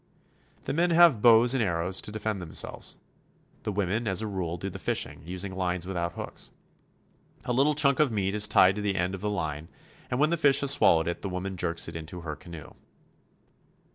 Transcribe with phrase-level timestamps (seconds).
[0.63, 2.97] The men have bows and arrows to defend themselves.
[3.61, 6.25] The women, as a rule, do the fishing, using lines without Alacalufes.
[6.25, 6.51] hooks.
[7.45, 9.67] A little chunk of meat is tied to the end of the line,
[10.09, 12.71] and when the fish has swallowed it the woman jerks it into her canoe.